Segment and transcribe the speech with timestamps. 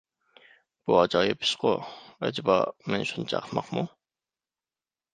[0.89, 1.75] بۇ ئاجايىپ ئىشقۇ،
[2.25, 2.59] ئەجەبا،
[2.91, 3.89] مەن شۇنچە ئەخمەقمۇ؟